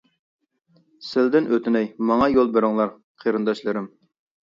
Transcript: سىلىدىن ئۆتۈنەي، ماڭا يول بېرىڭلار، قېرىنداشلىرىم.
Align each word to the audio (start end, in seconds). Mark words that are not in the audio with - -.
سىلىدىن 1.09 1.51
ئۆتۈنەي، 1.53 1.87
ماڭا 2.09 2.33
يول 2.39 2.53
بېرىڭلار، 2.59 2.97
قېرىنداشلىرىم. 3.27 3.93